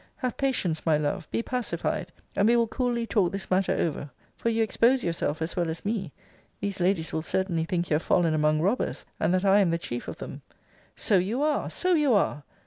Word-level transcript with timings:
Have 0.15 0.35
patience, 0.35 0.83
my 0.83 0.97
love. 0.97 1.29
Be 1.29 1.43
pacified; 1.43 2.11
and 2.35 2.47
we 2.49 2.55
will 2.55 2.65
coolly 2.65 3.05
talk 3.05 3.31
this 3.31 3.51
matter 3.51 3.73
over: 3.73 4.09
for 4.35 4.49
you 4.49 4.63
expose 4.63 5.03
yourself, 5.03 5.43
as 5.43 5.55
well 5.55 5.69
as 5.69 5.85
me: 5.85 6.11
these 6.59 6.79
ladies 6.79 7.13
will 7.13 7.21
certainly 7.21 7.65
think 7.65 7.91
you 7.91 7.93
have 7.93 8.01
fallen 8.01 8.33
among 8.33 8.61
robbers, 8.61 9.05
and 9.19 9.31
that 9.31 9.45
I 9.45 9.59
am 9.59 9.69
the 9.69 9.77
chief 9.77 10.07
of 10.07 10.17
them. 10.17 10.41
So 10.95 11.19
you 11.19 11.43
are! 11.43 11.69
so 11.69 11.93
you 11.93 12.15
are! 12.15 12.41